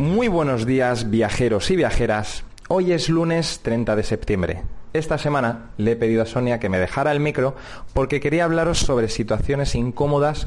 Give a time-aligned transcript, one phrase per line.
[0.00, 2.42] Muy buenos días viajeros y viajeras.
[2.68, 4.62] Hoy es lunes 30 de septiembre.
[4.94, 7.54] Esta semana le he pedido a Sonia que me dejara el micro
[7.92, 10.46] porque quería hablaros sobre situaciones incómodas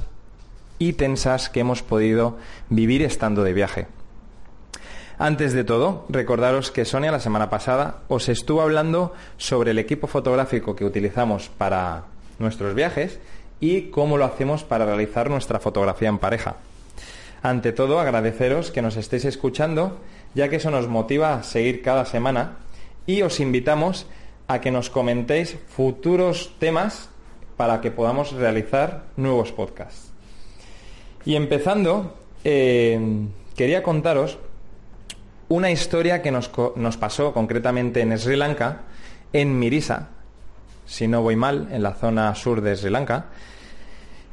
[0.80, 2.40] y tensas que hemos podido
[2.70, 3.86] vivir estando de viaje.
[5.20, 10.08] Antes de todo, recordaros que Sonia la semana pasada os estuvo hablando sobre el equipo
[10.08, 12.06] fotográfico que utilizamos para
[12.40, 13.20] nuestros viajes
[13.60, 16.56] y cómo lo hacemos para realizar nuestra fotografía en pareja.
[17.44, 20.00] Ante todo, agradeceros que nos estéis escuchando,
[20.34, 22.56] ya que eso nos motiva a seguir cada semana
[23.06, 24.08] y os invitamos
[24.48, 27.10] a que nos comentéis futuros temas
[27.58, 30.14] para que podamos realizar nuevos podcasts.
[31.26, 32.16] Y empezando,
[32.46, 34.38] eh, quería contaros
[35.50, 38.84] una historia que nos, nos, pasó concretamente en Sri Lanka,
[39.34, 40.08] en Mirisa,
[40.86, 43.26] si no voy mal, en la zona sur de Sri Lanka,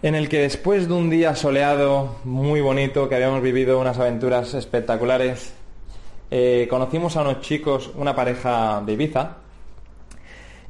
[0.02, 4.54] en el que después de un día soleado, muy bonito, que habíamos vivido unas aventuras
[4.54, 5.52] espectaculares,
[6.30, 9.36] eh, conocimos a unos chicos, una pareja de Ibiza,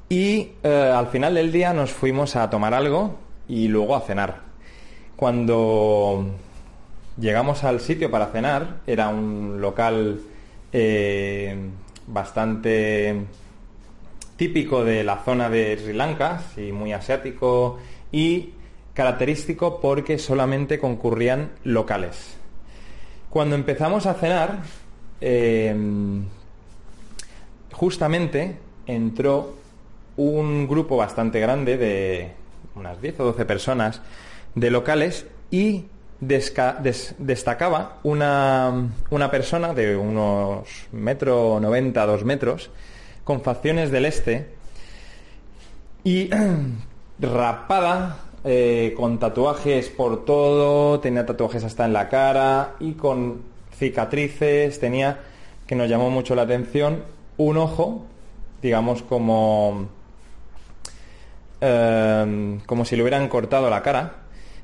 [0.09, 3.15] y eh, al final del día nos fuimos a tomar algo
[3.47, 4.41] y luego a cenar.
[5.15, 6.27] Cuando
[7.17, 10.21] llegamos al sitio para cenar, era un local
[10.73, 11.57] eh,
[12.09, 13.27] bastante
[14.37, 17.79] típico de la zona de Sri Lanka, muy asiático,
[18.11, 18.55] y
[19.01, 22.37] característico porque solamente concurrían locales.
[23.31, 24.59] Cuando empezamos a cenar,
[25.23, 25.75] eh,
[27.73, 29.55] justamente entró
[30.19, 32.33] un grupo bastante grande de
[32.75, 34.03] unas 10 o 12 personas
[34.55, 35.87] de locales y
[36.21, 42.69] destacaba una, una, persona de unos metro 90, dos metros,
[43.25, 44.49] con facciones del este
[46.05, 46.29] y
[47.19, 53.43] rapada eh, con tatuajes por todo, tenía tatuajes hasta en la cara y con
[53.77, 55.21] cicatrices, tenía,
[55.67, 57.05] que nos llamó mucho la atención,
[57.37, 58.07] un ojo,
[58.63, 59.89] digamos como,
[61.61, 64.15] em, como si le hubieran cortado la cara.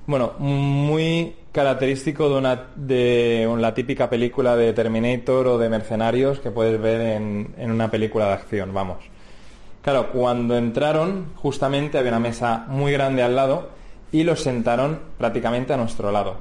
[0.07, 6.51] Bueno, muy característico de, una, de la típica película de Terminator o de Mercenarios que
[6.51, 9.16] puedes ver en, en una película de acción, vamos.
[9.87, 13.69] Claro, cuando entraron, justamente había una mesa muy grande al lado
[14.11, 16.39] y los sentaron prácticamente a nuestro lado.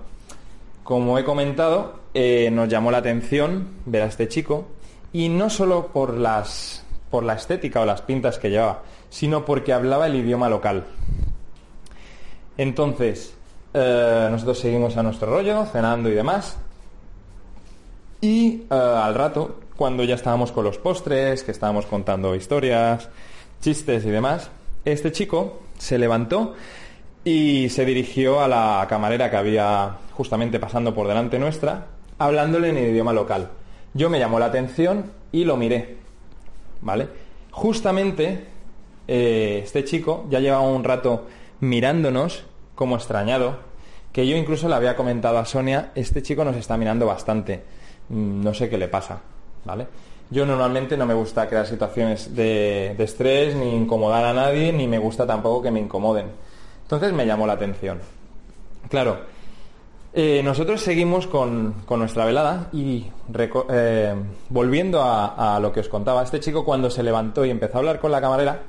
[0.84, 4.66] Como he comentado, eh, nos llamó la atención ver a este chico
[5.14, 9.74] y no solo por las por la estética o las pintas que llevaba, sino porque
[9.74, 10.84] hablaba el idioma local.
[12.58, 13.36] Entonces,
[13.76, 16.58] eh, nosotros seguimos a nuestro rollo, cenando y demás.
[18.22, 23.08] Y eh, al rato, cuando ya estábamos con los postres, que estábamos contando historias,
[23.66, 24.52] chistes y demás,
[24.86, 26.54] este chico se levantó
[27.24, 31.88] y se dirigió a la camarera que había justamente pasando por delante nuestra,
[32.20, 33.50] hablándole en idioma local.
[33.96, 35.98] Yo me llamó la atención y lo miré,
[36.82, 37.08] ¿vale?
[37.50, 38.46] Justamente
[39.08, 41.26] eh, este chico ya llevaba un rato
[41.60, 42.44] mirándonos
[42.76, 43.58] como extrañado,
[44.14, 47.64] que yo incluso le había comentado a Sonia, este chico nos está mirando bastante,
[48.10, 49.22] mm, no sé qué le pasa,
[49.66, 49.88] ¿vale?
[50.32, 54.98] Yo normalmente no me gusta crear situaciones de, estrés, ni incomodar a nadie, ni me
[54.98, 56.28] gusta tampoco que me incomoden.
[56.82, 58.00] Entonces me llamó la atención.
[58.90, 59.20] Claro,
[60.14, 63.06] eh, nosotros seguimos con, nuestra velada y
[63.70, 64.16] eh,
[64.50, 68.00] volviendo a, lo que os contaba, este chico cuando se levantó y empezó a hablar
[68.00, 68.62] con la camarera,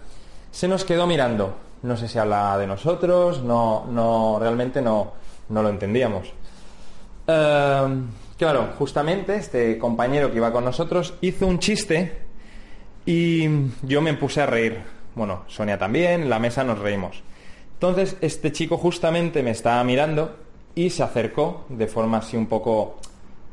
[0.50, 1.54] se nos quedó mirando.
[1.82, 5.12] No sé si habla de nosotros, no, no, realmente no,
[5.48, 6.28] no lo entendíamos.
[7.26, 8.02] Eh,
[8.38, 12.18] Claro, justamente este compañero que iba con nosotros hizo un chiste
[13.06, 13.48] y
[13.82, 14.82] yo me puse a reír.
[15.14, 17.22] Bueno, Sonia también, la mesa nos reímos.
[17.72, 20.36] Entonces, este chico justamente me estaba mirando
[20.74, 22.98] y se acercó de forma así un poco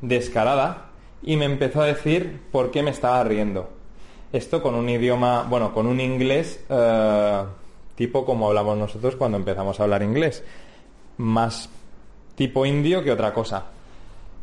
[0.02, 0.90] descarada
[1.22, 3.70] y me empezó a decir por qué me estaba riendo.
[4.34, 7.44] Esto con un idioma, bueno, con un inglés eh,
[7.96, 10.44] tipo como hablamos nosotros cuando empezamos a hablar inglés.
[11.18, 11.70] Más
[12.36, 13.68] tipo indio que otra cosa.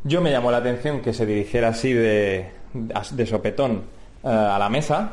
[0.03, 3.83] Yo me llamó la atención que se dirigiera así de, de sopetón
[4.25, 5.13] eh, a la mesa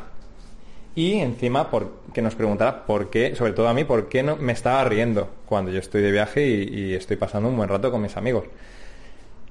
[0.95, 1.69] y encima
[2.13, 5.30] que nos preguntara por qué, sobre todo a mí, por qué no me estaba riendo
[5.45, 8.45] cuando yo estoy de viaje y, estoy pasando un buen rato con mis amigos.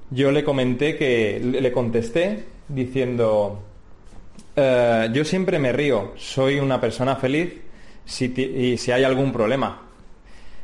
[0.09, 3.59] Yo le comenté que le contesté diciendo
[4.55, 7.53] eh, yo siempre me río, soy una persona feliz
[8.19, 9.83] y si hay algún problema.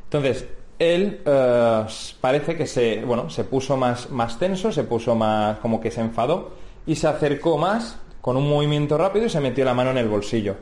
[0.05, 0.45] Entonces,
[0.83, 1.85] él eh,
[2.19, 6.01] parece que se, bueno, se puso más, más tenso, se puso más como que se
[6.01, 6.51] enfadó
[6.85, 10.07] y se acercó más con un movimiento rápido y se metió la mano en el
[10.07, 10.55] bolsillo.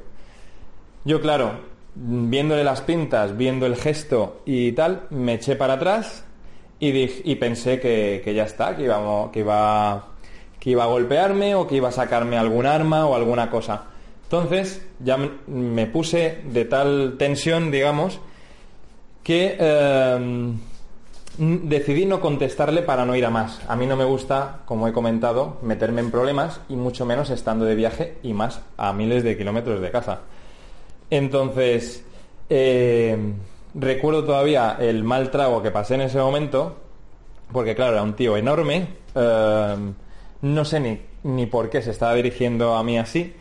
[1.06, 1.52] Yo, claro,
[1.96, 6.26] viéndole las pintas, viendo el gesto y tal, me eché para atrás
[6.80, 8.90] y, y pensé que, ya está, que,
[9.32, 10.08] que, iba,
[10.60, 13.86] que iba a golpearme o que iba a sacarme algún arma o alguna cosa.
[14.24, 15.18] Entonces ya
[15.48, 18.22] me puse de tal tensión, digamos,
[19.24, 20.58] que em,
[21.38, 23.62] decidí no contestarle para no ir a más.
[23.68, 27.66] A mí no me gusta, como he comentado, meterme en problemas y mucho menos estando
[27.66, 30.20] de viaje y más a miles de kilómetros de casa.
[31.10, 32.04] Entonces,
[32.50, 33.36] em,
[33.76, 36.78] recuerdo todavía el mal trago que pasé en ese momento,
[37.52, 39.94] porque claro, era un tío enorme, em,
[40.42, 43.34] no sé ni, ni por qué se estaba dirigiendo a mí así,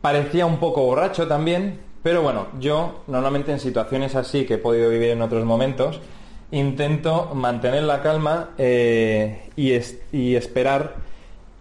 [0.00, 4.90] parecía un poco borracho también, pero bueno, yo normalmente en situaciones así que he podido
[4.90, 6.00] vivir en otros momentos,
[6.50, 9.72] intento mantener la calma eh, y,
[10.12, 10.94] y esperar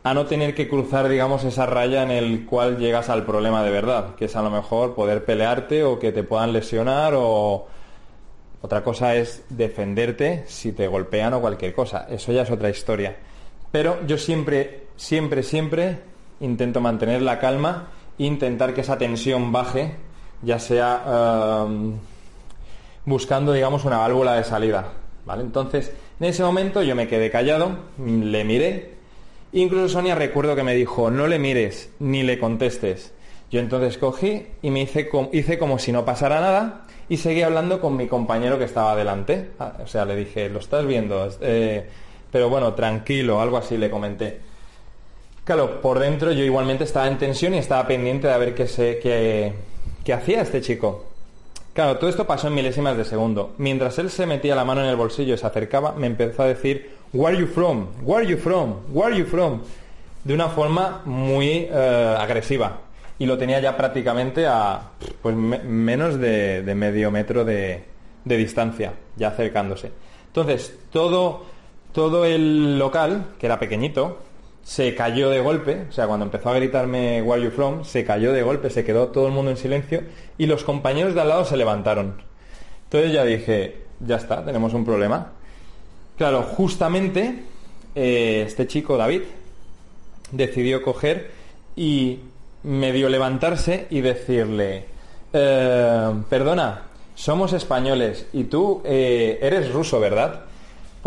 [0.04, 3.72] a no tener que cruzar, digamos, esa raya en el cual llegas al problema de
[3.72, 7.68] verdad, que es a lo mejor poder pelearte o que te puedan lesionar o
[8.62, 12.08] otra cosa es defenderte si te golpean o cualquier cosa.
[12.10, 13.18] Eso ya es otra historia.
[13.72, 16.00] Pero yo siempre, siempre, siempre
[16.40, 17.88] intento mantener la calma
[18.18, 19.96] e intentar que esa tensión baje
[20.42, 21.94] ya sea em,
[23.06, 24.92] buscando, digamos, una válvula de salida.
[25.26, 25.44] ¿vale?
[25.44, 28.96] Entonces, en ese momento yo me quedé callado, le miré,
[29.54, 33.14] incluso Sonia recuerdo que me dijo, no le mires ni le contestes.
[33.50, 37.80] Yo entonces cogí y me hice, hice como si no pasara nada y seguí hablando
[37.80, 39.52] con mi compañero que estaba delante.
[39.60, 41.88] Ah, o sea, le dije, lo estás viendo, eh,
[42.32, 44.40] pero bueno, tranquilo, algo así le comenté.
[45.46, 49.00] Claro, por dentro yo igualmente estaba en tensión y estaba pendiente de ver qué, se,
[49.00, 49.54] qué,
[50.08, 51.04] ¿Qué hacía este chico?
[51.74, 53.56] Claro, todo esto pasó en milésimas de segundo.
[53.58, 56.46] Mientras él se metía la mano en el bolsillo y se acercaba, me empezó a
[56.46, 57.88] decir, Where are you from?
[58.04, 58.76] Where are you from?
[58.94, 59.64] Where are you from?
[60.24, 62.78] De una forma muy eh, agresiva.
[63.20, 67.84] Y lo tenía ya prácticamente a pues, menos de, medio metro de,
[68.24, 69.92] de distancia, ya acercándose.
[70.28, 71.44] Entonces, todo,
[71.92, 74.20] todo el local, que era pequeñito,
[74.68, 78.34] se cayó de golpe, o sea, cuando empezó a gritarme Where you from, se cayó
[78.34, 80.04] de golpe, se quedó todo el mundo en silencio
[80.38, 82.22] y los compañeros de al lado se levantaron.
[82.84, 85.32] Entonces ya dije, ya está, tenemos un problema.
[86.18, 87.44] Claro, justamente
[87.96, 89.22] eh, este chico, David,
[90.34, 91.32] decidió coger
[91.78, 92.20] y
[92.64, 94.84] medio levantarse y decirle,
[95.32, 96.82] eh, perdona,
[97.16, 100.42] somos españoles y tú eh, eres ruso, ¿verdad?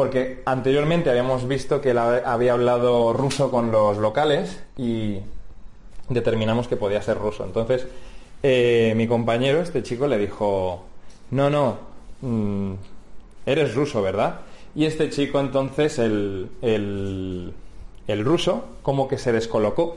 [0.00, 5.18] Porque anteriormente habíamos visto que él había hablado ruso con los locales y
[6.08, 7.44] determinamos que podía ser ruso.
[7.44, 7.86] Entonces,
[8.42, 10.84] eh, mi compañero, este chico, le dijo,
[11.32, 11.76] no, no,
[12.22, 12.72] mm,
[13.44, 14.40] eres ruso, ¿verdad?
[14.74, 19.96] Y este chico entonces, el, el, ruso, como que se descolocó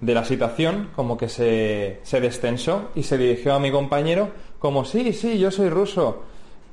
[0.00, 4.28] de la situación, como que se, se destensó y se dirigió a mi compañero
[4.60, 6.22] como, sí, sí, yo soy ruso.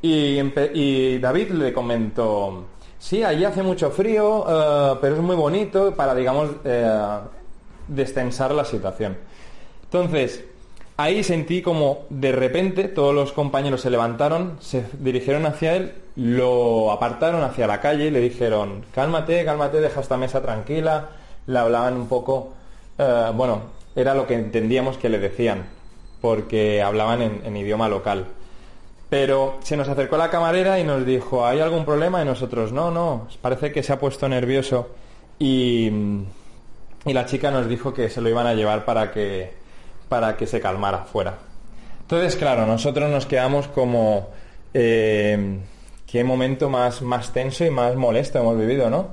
[0.07, 2.65] Y, David le comentó,
[2.99, 7.19] sí, allí hace mucho frío, eh, pero es muy bonito para, digamos, eh,
[7.87, 9.17] destensar la situación.
[9.83, 10.43] Entonces,
[10.97, 16.91] ahí sentí como de repente todos los compañeros se levantaron, se dirigieron hacia él, lo
[16.91, 21.09] apartaron hacia la calle y le dijeron, cálmate, cálmate, deja esta mesa tranquila.
[21.47, 22.53] Le hablaban un poco,
[22.97, 23.61] eh, bueno,
[23.95, 25.65] era lo que entendíamos que le decían,
[26.21, 28.25] porque hablaban en idioma local.
[29.09, 32.21] Pero se nos acercó la camarera y nos dijo, ¿hay algún problema?
[32.21, 34.89] Y nosotros, no, no, parece que se ha puesto nervioso.
[35.39, 35.91] Y,
[37.05, 39.53] la chica nos dijo que se lo iban a llevar para que,
[40.09, 41.37] para que se calmara fuera.
[42.01, 44.29] Entonces, claro, nosotros nos quedamos como,
[44.73, 45.59] eh,
[46.07, 49.09] qué momento más, más tenso y más molesto hemos vivido, ¿no?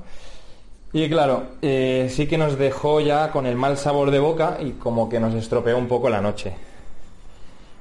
[0.95, 4.73] Y claro, eh, sí que nos dejó ya con el mal sabor de boca y
[4.73, 6.53] como que nos estropeó un poco la noche.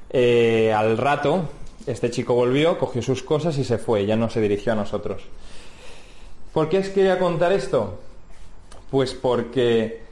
[0.08, 1.42] Eh, al rato,
[1.86, 5.22] este chico volvió, cogió sus cosas y se fue, ya no se dirigió a nosotros.
[6.52, 7.98] ¿Por qué os quería contar esto?
[8.90, 10.02] Pues porque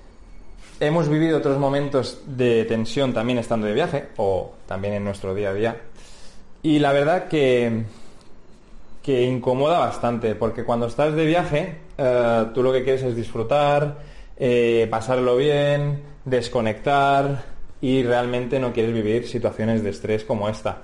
[0.81, 5.51] hemos vivido otros momentos de tensión también estando de viaje, o también en nuestro día
[5.51, 5.81] a día.
[6.63, 7.85] Y la verdad que,
[9.03, 13.99] que incomoda bastante, porque cuando estás de viaje, eh, tú lo que quieres es disfrutar,
[14.39, 17.45] eh, pasarlo bien, desconectar
[17.83, 20.83] y realmente no quieres vivir situaciones de estrés como esta.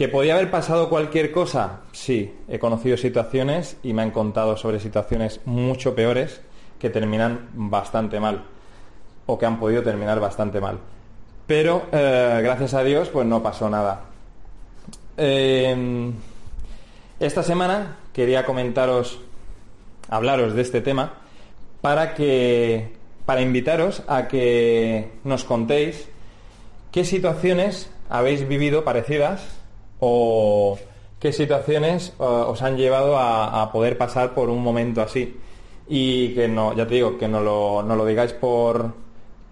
[0.00, 1.80] ¿Que podía haber pasado cualquier cosa?
[1.92, 6.40] Sí, he conocido situaciones y me han contado sobre situaciones mucho peores
[6.78, 8.44] que terminan bastante mal
[9.26, 10.78] o que han podido terminar bastante mal.
[11.46, 14.04] Pero eh, gracias a Dios pues no pasó nada.
[15.18, 16.14] Em,
[17.18, 19.20] esta semana quería comentaros,
[20.08, 21.12] hablaros de este tema
[21.82, 26.08] para que para invitaros a que nos contéis
[26.90, 29.59] qué situaciones habéis vivido parecidas
[30.00, 30.78] o
[31.18, 35.36] qué situaciones eh, os han llevado a, poder pasar por un momento así.
[35.88, 38.92] y que no, ya te digo, que no lo, digáis por,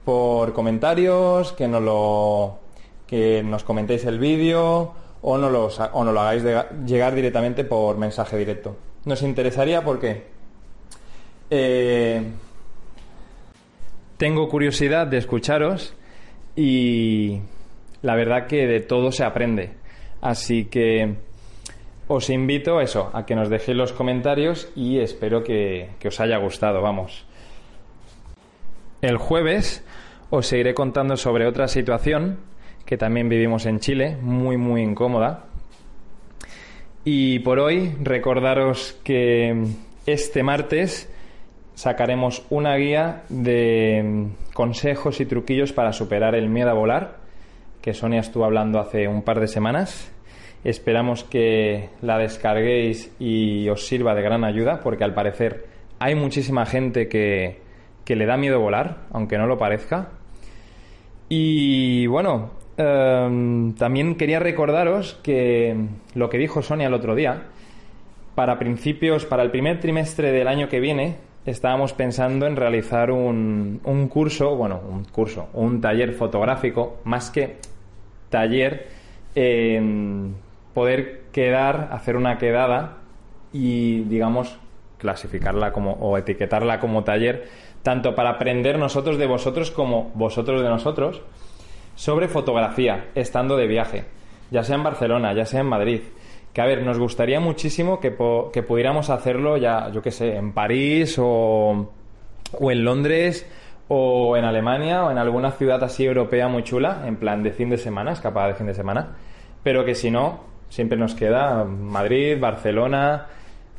[0.05, 2.59] por comentarios, que no lo
[3.07, 6.45] que nos comentéis el vídeo o no, lo, o no lo hagáis
[6.87, 8.77] llegar directamente por mensaje directo.
[9.05, 10.27] Nos interesaría porque
[11.51, 12.23] eh,
[14.19, 15.95] tengo curiosidad de escucharos
[16.55, 17.41] y
[18.03, 19.78] la verdad que de todo se aprende.
[20.21, 21.17] Así que
[22.09, 26.39] os invito eso, a que nos dejéis los comentarios y espero que, que os haya
[26.39, 27.27] gustado, vamos.
[29.01, 29.85] El jueves
[30.31, 32.39] os seguiré contando sobre otra situación
[32.85, 35.45] que también vivimos en Chile, muy muy incómoda.
[37.05, 39.67] Y por hoy recordaros que
[40.07, 41.13] este martes
[41.75, 47.18] sacaremos una guía de consejos y truquillos para superar el miedo a volar,
[47.81, 50.13] que Sonia estuvo hablando hace un par de semanas.
[50.65, 55.67] Esperamos que la descarguéis y os sirva de gran ayuda, porque al parecer
[55.99, 57.61] hay muchísima gente que,
[58.05, 60.11] que le da miedo volar, aunque no lo parezca.
[61.29, 65.77] Y bueno, Em, también quería recordaros que
[66.15, 67.43] lo que dijo Sonia el otro día,
[68.37, 71.17] para principios, para el primer trimestre del año que viene,
[71.51, 77.57] estábamos pensando en realizar un, un curso, bueno, un curso, un taller fotográfico, más que
[78.29, 78.89] taller,
[80.75, 82.99] poder quedar, hacer una quedada
[83.53, 84.59] y, digamos,
[84.99, 87.49] clasificarla como o etiquetarla como taller,
[87.83, 91.23] tanto para aprender nosotros de vosotros como vosotros de nosotros
[91.95, 94.05] sobre fotografía, estando de viaje,
[94.51, 96.01] ya sea en Barcelona, ya sea en Madrid.
[96.53, 98.17] Que a ver, nos gustaría muchísimo que,
[98.53, 101.93] que pudiéramos hacerlo ya, yo qué sé, en París o,
[102.53, 103.47] o en Londres
[103.89, 107.71] o en Alemania o en alguna ciudad así europea muy chula, en plan de fin
[107.71, 109.17] de semana, escapada de fin de semana,
[109.63, 113.27] pero que si no, siempre nos queda Madrid, Barcelona,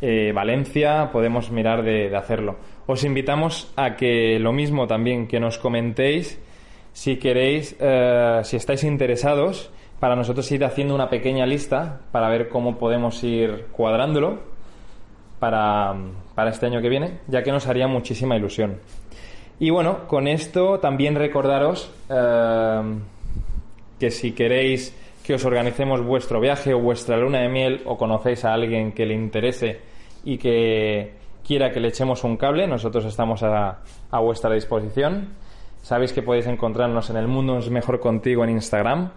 [0.02, 2.58] eh, Valencia, podemos mirar de, de, hacerlo.
[2.88, 6.40] Os invitamos a que lo mismo también que nos comentéis
[6.94, 12.50] si queréis, eh, si estáis interesados, para nosotros ir haciendo una pequeña lista para ver
[12.50, 14.40] cómo podemos ir cuadrándolo
[15.40, 15.96] para,
[16.48, 18.80] este año que viene, ya que nos haría muchísima ilusión.
[19.60, 22.82] Y bueno, con esto también recordaros eh,
[24.00, 28.46] que si queréis que os organicemos vuestro viaje o vuestra luna de miel o conocéis
[28.46, 29.80] a alguien que le interese
[30.24, 31.14] y que
[31.46, 33.80] quiera que le echemos un cable, nosotros estamos a
[34.20, 35.30] vuestra disposición.
[35.82, 39.10] Sabéis que podéis encontrarnos en El Mundo es Mejor Contigo en Instagram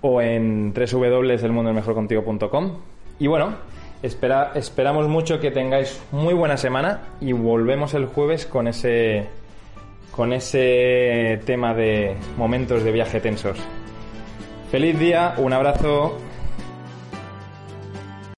[0.00, 2.72] o en www.elmundoesmejorcontigo.com.
[3.18, 3.54] Y bueno,
[4.02, 9.28] espera, esperamos mucho que tengáis muy buena semana y volvemos el jueves con ese,
[10.10, 13.58] con ese tema de momentos de viaje tensos.
[14.70, 16.18] Feliz día, un abrazo.